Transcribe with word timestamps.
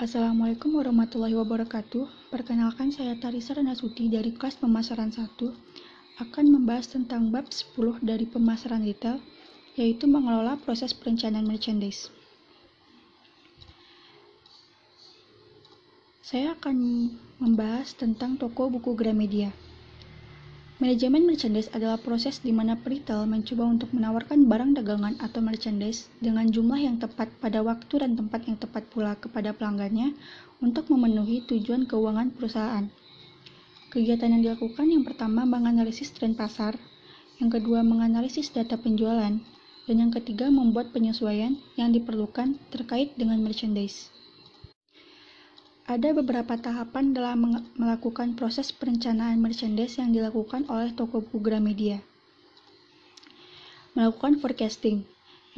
Assalamualaikum 0.00 0.80
warahmatullahi 0.80 1.36
wabarakatuh. 1.36 2.32
Perkenalkan 2.32 2.88
saya 2.88 3.12
Tarisa 3.20 3.52
Renasuti 3.52 4.08
dari 4.08 4.32
kelas 4.32 4.56
pemasaran 4.56 5.12
1 5.12 5.28
akan 6.16 6.44
membahas 6.48 6.88
tentang 6.88 7.28
bab 7.28 7.52
10 7.52 8.00
dari 8.00 8.24
pemasaran 8.24 8.80
retail 8.88 9.20
yaitu 9.76 10.08
mengelola 10.08 10.56
proses 10.64 10.96
perencanaan 10.96 11.44
merchandise. 11.44 12.08
Saya 16.24 16.56
akan 16.56 16.76
membahas 17.36 17.92
tentang 17.92 18.40
toko 18.40 18.72
buku 18.72 18.96
Gramedia. 18.96 19.52
Manajemen 20.82 21.30
merchandise 21.30 21.70
adalah 21.70 21.94
proses 21.94 22.42
di 22.42 22.50
mana 22.50 22.74
retail 22.74 23.22
mencoba 23.22 23.70
untuk 23.70 23.94
menawarkan 23.94 24.50
barang 24.50 24.82
dagangan 24.82 25.14
atau 25.22 25.38
merchandise 25.38 26.10
dengan 26.18 26.50
jumlah 26.50 26.74
yang 26.74 26.98
tepat 26.98 27.30
pada 27.38 27.62
waktu 27.62 28.02
dan 28.02 28.18
tempat 28.18 28.50
yang 28.50 28.58
tepat 28.58 28.90
pula 28.90 29.14
kepada 29.14 29.54
pelanggannya 29.54 30.10
untuk 30.58 30.90
memenuhi 30.90 31.46
tujuan 31.46 31.86
keuangan 31.86 32.34
perusahaan. 32.34 32.90
Kegiatan 33.94 34.34
yang 34.34 34.42
dilakukan 34.42 34.90
yang 34.90 35.06
pertama 35.06 35.46
menganalisis 35.46 36.10
tren 36.10 36.34
pasar, 36.34 36.74
yang 37.38 37.46
kedua 37.46 37.86
menganalisis 37.86 38.50
data 38.50 38.74
penjualan, 38.74 39.38
dan 39.86 39.94
yang 39.94 40.10
ketiga 40.10 40.50
membuat 40.50 40.90
penyesuaian 40.90 41.62
yang 41.78 41.94
diperlukan 41.94 42.58
terkait 42.74 43.14
dengan 43.14 43.38
merchandise. 43.38 44.10
Ada 45.82 46.14
beberapa 46.14 46.54
tahapan 46.54 47.10
dalam 47.10 47.58
melakukan 47.74 48.38
proses 48.38 48.70
perencanaan 48.70 49.42
merchandise 49.42 49.98
yang 49.98 50.14
dilakukan 50.14 50.62
oleh 50.70 50.94
toko 50.94 51.18
buku 51.18 51.42
Gramedia. 51.42 51.98
Melakukan 53.98 54.38
forecasting. 54.38 55.02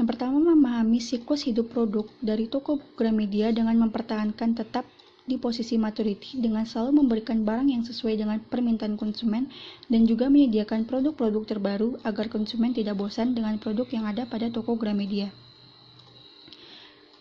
Yang 0.01 0.07
pertama 0.17 0.41
memahami 0.41 0.97
siklus 1.05 1.45
hidup 1.45 1.69
produk 1.69 2.09
dari 2.25 2.49
toko 2.49 2.81
buku 2.81 2.97
Gramedia 2.97 3.53
dengan 3.53 3.77
mempertahankan 3.85 4.57
tetap 4.57 4.89
di 5.29 5.37
posisi 5.37 5.77
maturity 5.77 6.41
dengan 6.41 6.65
selalu 6.65 7.05
memberikan 7.05 7.45
barang 7.45 7.69
yang 7.69 7.85
sesuai 7.85 8.17
dengan 8.17 8.41
permintaan 8.41 8.97
konsumen 8.97 9.53
dan 9.93 10.09
juga 10.09 10.33
menyediakan 10.33 10.89
produk-produk 10.89 11.45
terbaru 11.45 12.01
agar 12.01 12.33
konsumen 12.33 12.73
tidak 12.73 12.97
bosan 12.97 13.37
dengan 13.37 13.61
produk 13.61 13.85
yang 13.93 14.09
ada 14.09 14.25
pada 14.25 14.49
toko 14.49 14.73
Gramedia. 14.81 15.29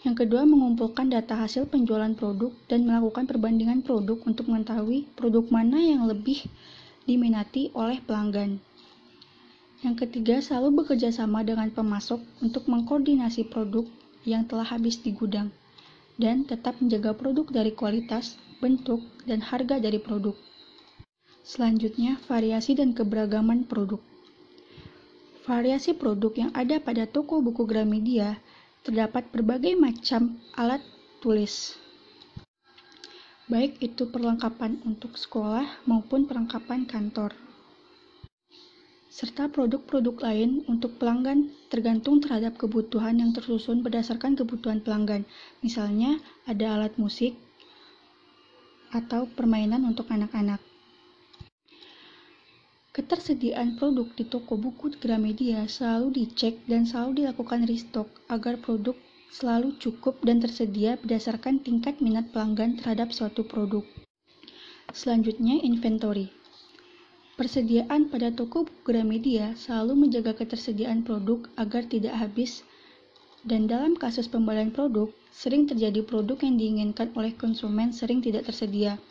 Yang 0.03 0.27
kedua, 0.27 0.43
mengumpulkan 0.43 1.07
data 1.07 1.39
hasil 1.39 1.71
penjualan 1.71 2.11
produk 2.11 2.51
dan 2.67 2.83
melakukan 2.83 3.23
perbandingan 3.23 3.87
produk 3.87 4.19
untuk 4.27 4.51
mengetahui 4.51 5.07
produk 5.15 5.47
mana 5.47 5.79
yang 5.79 6.03
lebih 6.03 6.43
diminati 7.07 7.71
oleh 7.71 8.03
pelanggan. 8.03 8.59
Yang 9.79 10.07
ketiga, 10.07 10.43
selalu 10.43 10.83
bekerja 10.83 11.11
sama 11.15 11.43
dengan 11.47 11.71
pemasok 11.71 12.19
untuk 12.43 12.67
mengkoordinasi 12.67 13.47
produk 13.47 13.87
yang 14.27 14.43
telah 14.43 14.67
habis 14.67 14.99
di 14.99 15.15
gudang 15.15 15.51
dan 16.19 16.43
tetap 16.45 16.77
menjaga 16.79 17.15
produk 17.15 17.47
dari 17.49 17.71
kualitas, 17.71 18.35
bentuk, 18.59 19.03
dan 19.23 19.39
harga 19.39 19.79
dari 19.79 19.99
produk. 19.99 20.35
Selanjutnya, 21.43 22.19
variasi 22.27 22.75
dan 22.79 22.95
keberagaman 22.95 23.67
produk. 23.67 23.99
Variasi 25.43 25.91
produk 25.95 26.31
yang 26.39 26.51
ada 26.55 26.79
pada 26.79 27.03
toko 27.03 27.43
buku 27.43 27.67
Gramedia 27.67 28.39
terdapat 28.84 29.31
berbagai 29.31 29.80
macam 29.80 30.44
alat 30.59 30.84
tulis, 31.23 31.80
baik 33.48 33.80
itu 33.80 34.12
perlengkapan 34.12 34.84
untuk 34.84 35.16
sekolah 35.16 35.88
maupun 35.88 36.28
perlengkapan 36.28 36.84
kantor, 36.84 37.31
serta 39.08 39.48
produk-produk 39.48 40.20
lain 40.20 40.67
untuk 40.67 41.00
pelanggan 41.00 41.48
tergantung 41.72 42.20
terhadap 42.20 42.59
kebutuhan 42.59 43.23
yang 43.23 43.31
tersusun 43.31 43.80
berdasarkan 43.88 44.36
kebutuhan 44.36 44.84
pelanggan. 44.84 45.23
Misalnya, 45.64 46.20
ada 46.44 46.76
alat 46.76 47.00
musik 47.00 47.39
atau 48.92 49.31
permainan 49.31 49.88
untuk 49.88 50.11
anak-anak. 50.11 50.72
Ketersediaan 52.94 53.73
produk 53.81 54.05
di 54.14 54.21
toko 54.21 54.54
buku 54.54 54.93
Gramedia 55.02 55.65
selalu 55.65 56.14
dicek 56.14 56.61
dan 56.70 56.86
selalu 56.86 57.26
dilakukan 57.26 57.65
restock 57.65 58.05
agar 58.30 58.61
produk 58.61 58.93
selalu 59.33 59.73
cukup 59.81 60.21
dan 60.21 60.37
tersedia 60.37 61.02
berdasarkan 61.02 61.58
tingkat 61.65 61.98
minat 62.05 62.30
pelanggan 62.30 62.77
terhadap 62.77 63.09
suatu 63.09 63.42
produk. 63.42 63.81
Selanjutnya, 64.93 65.58
inventory. 65.65 66.30
Persediaan 67.33 68.14
pada 68.14 68.30
toko 68.30 68.70
buku 68.70 68.86
Gramedia 68.86 69.58
selalu 69.58 70.05
menjaga 70.05 70.37
ketersediaan 70.37 71.02
produk 71.02 71.49
agar 71.58 71.89
tidak 71.89 72.14
habis 72.14 72.61
dan 73.42 73.65
dalam 73.65 73.98
kasus 73.98 74.30
pembelian 74.30 74.70
produk, 74.70 75.10
sering 75.33 75.65
terjadi 75.65 76.05
produk 76.05 76.37
yang 76.45 76.61
diinginkan 76.61 77.10
oleh 77.17 77.33
konsumen 77.33 77.89
sering 77.89 78.21
tidak 78.21 78.45
tersedia. 78.45 79.02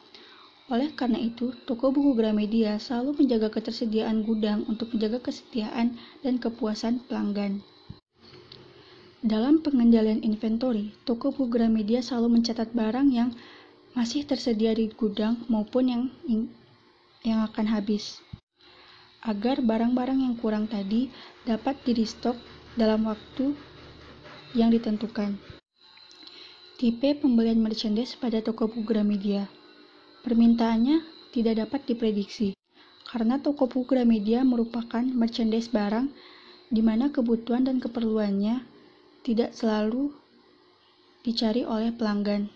Oleh 0.72 0.88
karena 0.96 1.20
itu, 1.20 1.52
toko 1.68 1.92
buku 1.92 2.16
Gramedia 2.16 2.80
selalu 2.80 3.20
menjaga 3.20 3.52
ketersediaan 3.52 4.24
gudang 4.24 4.64
untuk 4.64 4.96
menjaga 4.96 5.20
kesetiaan 5.20 6.00
dan 6.24 6.40
kepuasan 6.40 7.04
pelanggan. 7.04 7.60
Dalam 9.20 9.60
pengendalian 9.60 10.24
inventory, 10.24 10.96
toko 11.04 11.28
buku 11.28 11.60
Gramedia 11.60 12.00
selalu 12.00 12.40
mencatat 12.40 12.72
barang 12.72 13.12
yang 13.12 13.36
masih 13.92 14.24
tersedia 14.24 14.72
di 14.72 14.88
gudang 14.88 15.44
maupun 15.52 15.92
yang 15.92 16.02
yang 17.20 17.44
akan 17.44 17.68
habis, 17.68 18.24
agar 19.28 19.60
barang-barang 19.60 20.24
yang 20.24 20.40
kurang 20.40 20.72
tadi 20.72 21.12
dapat 21.44 21.76
di 21.84 22.00
restock 22.00 22.40
dalam 22.80 23.04
waktu 23.04 23.52
yang 24.56 24.72
ditentukan. 24.72 25.36
Tipe 26.80 27.12
pembelian 27.20 27.60
merchandise 27.60 28.16
pada 28.16 28.40
toko 28.40 28.72
buku 28.72 28.88
Gramedia 28.88 29.52
Permintaannya 30.22 31.02
tidak 31.34 31.66
dapat 31.66 31.80
diprediksi, 31.90 32.54
karena 33.10 33.42
toko 33.42 33.66
buku 33.66 33.90
Gramedia 33.90 34.46
merupakan 34.46 35.02
merchandise 35.02 35.68
barang 35.68 36.08
di 36.70 36.80
mana 36.80 37.10
kebutuhan 37.10 37.66
dan 37.66 37.82
keperluannya 37.82 38.62
tidak 39.26 39.50
selalu 39.52 40.14
dicari 41.26 41.66
oleh 41.66 41.90
pelanggan. 41.90 42.50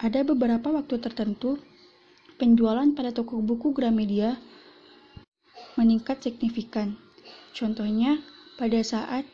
Ada 0.00 0.26
beberapa 0.26 0.72
waktu 0.72 0.98
tertentu, 0.98 1.60
penjualan 2.40 2.88
pada 2.96 3.14
toko 3.14 3.38
buku 3.38 3.70
Gramedia 3.70 4.34
meningkat 5.76 6.24
signifikan. 6.24 6.98
Contohnya, 7.54 8.18
pada 8.58 8.80
saat 8.82 9.28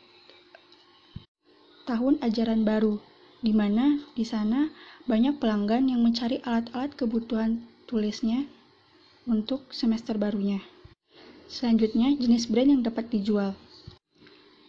tahun 1.89 2.21
ajaran 2.21 2.61
baru, 2.67 3.01
di 3.41 3.55
mana 3.55 3.97
di 4.13 4.27
sana 4.27 4.69
banyak 5.09 5.41
pelanggan 5.41 5.89
yang 5.89 6.05
mencari 6.05 6.37
alat-alat 6.45 6.93
kebutuhan 6.93 7.65
tulisnya 7.89 8.45
untuk 9.25 9.65
semester 9.73 10.21
barunya. 10.21 10.61
Selanjutnya, 11.49 12.13
jenis 12.13 12.45
brand 12.45 12.69
yang 12.69 12.81
dapat 12.85 13.09
dijual. 13.09 13.57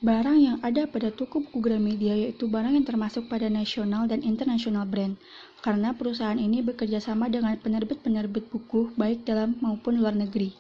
Barang 0.01 0.41
yang 0.41 0.56
ada 0.65 0.89
pada 0.89 1.12
toko 1.12 1.45
buku 1.45 1.61
Gramedia 1.61 2.17
yaitu 2.17 2.49
barang 2.49 2.73
yang 2.73 2.89
termasuk 2.89 3.28
pada 3.28 3.53
nasional 3.53 4.09
dan 4.09 4.25
internasional 4.25 4.89
brand, 4.89 5.21
karena 5.61 5.93
perusahaan 5.93 6.41
ini 6.41 6.65
bekerja 6.65 7.05
sama 7.05 7.28
dengan 7.28 7.53
penerbit-penerbit 7.61 8.49
buku 8.49 8.97
baik 8.97 9.28
dalam 9.28 9.61
maupun 9.61 10.01
luar 10.01 10.17
negeri. 10.17 10.57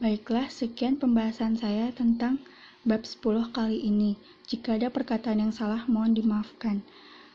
Baiklah, 0.00 0.48
sekian 0.48 0.96
pembahasan 0.96 1.60
saya 1.60 1.92
tentang 1.92 2.40
bab 2.88 3.04
10 3.04 3.52
kali 3.52 3.84
ini. 3.84 4.16
Jika 4.48 4.80
ada 4.80 4.88
perkataan 4.88 5.44
yang 5.44 5.52
salah, 5.52 5.84
mohon 5.84 6.16
dimaafkan. 6.16 6.80